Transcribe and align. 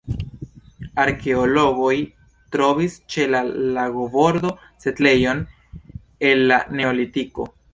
Arkeologoj 1.03 1.91
trovis 2.55 2.97
ĉe 3.15 3.27
la 3.35 3.43
lagobordo 3.77 4.55
setlejon 4.87 5.45
el 6.31 6.47
la 6.55 6.59
neolitiko. 6.81 7.51